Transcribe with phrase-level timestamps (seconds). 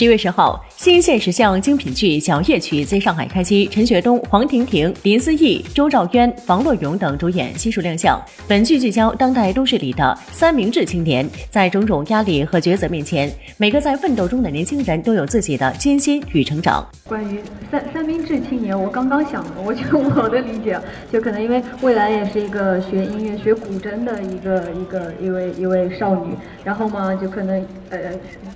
[0.00, 8.18] 十月十号，新现实向精品剧《小夜曲》在上海开机，陈学冬、黄婷婷、林思义、周兆渊、房洛勇等主演悉数亮相。
[8.48, 16.88] 本剧聚焦当代都市里的三明治青年，在种种压力和抉择面前，每个在奋斗中的年轻人都有自己的艰辛与成长。
[17.06, 17.38] 关于
[17.70, 20.80] 三三明治青年，我刚刚想，我觉得我的理解
[21.12, 27.98] 就可能因为未来也是一个学音乐、学古筝的一个一个一位一位少女，然后嘛，就可能呃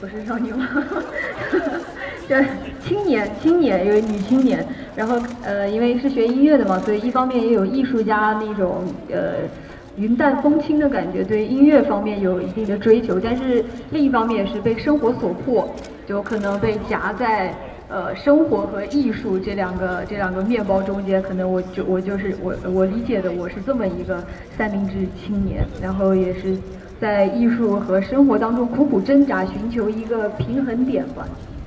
[0.00, 0.66] 不是少女吗？
[2.26, 2.44] 对，
[2.84, 4.64] 青年，青年，因为女青年，
[4.96, 9.34] 然后呃，因为是学音乐的嘛，所以一方面也有艺术家那种呃
[9.96, 15.68] 云淡风轻的感觉，对音乐方面有一定的追求，但是另一方面也是被生活所迫，
[16.06, 17.52] 就可能被夹在
[17.88, 24.22] 呃生活和艺术这两个这两个面包中间，可能我就我就是我我理解的我是这么一个
[24.56, 26.56] 三明治青年，然后也是
[27.00, 31.26] 在艺术和生活当中苦苦挣扎，寻求一个平衡点吧。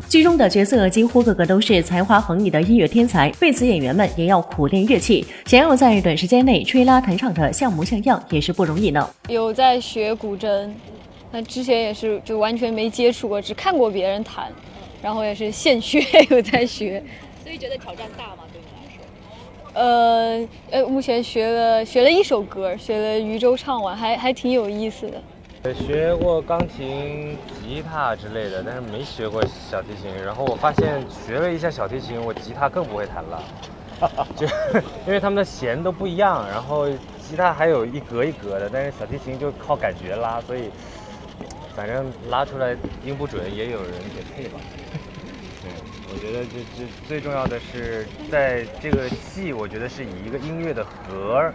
[0.10, 9.10] 剧中的角色几乎个个都是才华横溢的音乐天才，为此演员们也要苦练乐器，想要在短时间内吹拉弹唱的像模像样也是不容易呢。
[9.30, 10.70] 有在学古筝，
[11.32, 14.48] 那之前也是就完全没接触过，只看过别人弹，
[15.02, 17.02] 然后也是现学 有在学。
[17.42, 18.44] 所以觉得挑战大吗？
[18.52, 18.81] 对你来说？
[19.74, 25.74] 呃呃，目前学了学了一首歌，学了《渔舟唱晚》，还还挺有意思的。
[25.74, 30.12] 学过钢琴、吉他之类的，但是没学过小提琴。
[30.26, 33.44] 然后我发现学了一下小提琴，我吉他更不会弹了，
[34.36, 34.46] 就
[35.08, 36.46] 因为他们的弦都不一样。
[36.50, 40.64] 然后吉他还有一格一格的，但是小提琴就靠感觉拉，所以
[41.76, 42.76] 反正拉出来
[43.06, 44.60] 音不准，也有人给配吧。
[46.12, 51.52] 我觉得这这最重要的是在这个戏，我觉得是以一个音乐的核。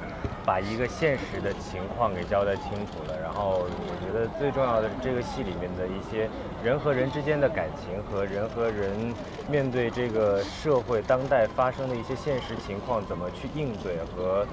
[0.47, 6.31] 把一个现实的情况给交代清楚了，然后我觉得最重要的是这个戏里面的一些
[6.63, 9.13] 人和人之间的感情和人和人
[9.51, 14.47] 面对这个社会当代发生的一些现实情况怎么去应对和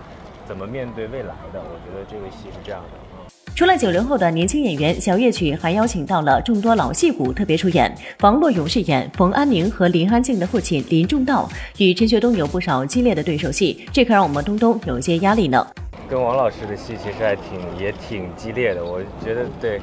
[0.48, 3.13] 怎么面对未来的，我觉得这个戏是这样的。
[3.56, 7.96] 除了九零后的年轻演员，小夜曲还邀请到了众多老戏骨特别出演。
[8.22, 11.48] 王洛勇饰演冯安宁和林安静的父亲林仲道，
[11.78, 15.66] 与陈学冬有不少激烈的对手戏，这可让我们东东有些压力呢。
[16.10, 19.80] 跟王老师的戏其实还挺也挺激烈的，我觉得对，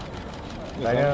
[0.83, 1.05] 反正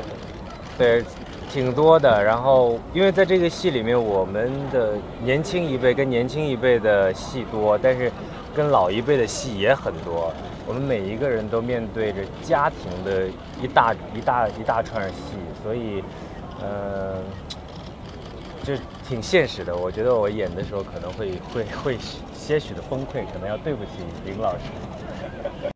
[0.80, 1.04] 对
[1.52, 2.24] 挺多的。
[2.24, 8.10] 然后因为在这个戏里面，我们的年轻一辈跟年轻一辈的戏多，但是
[8.54, 10.32] 跟老一辈的戏也很多。
[10.66, 13.28] 我们每一个人都面对着家庭的
[13.62, 16.02] 一大一大一大串戏，所以
[16.62, 17.22] 嗯，
[18.62, 18.72] 就
[19.06, 19.76] 挺现实的。
[19.76, 21.98] 我觉得我演的时候可能会会会。
[22.50, 23.90] 些许的崩溃，可能要对不起
[24.24, 24.62] 林老师。